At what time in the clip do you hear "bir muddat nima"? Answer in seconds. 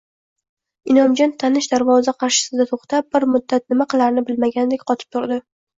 3.19-3.91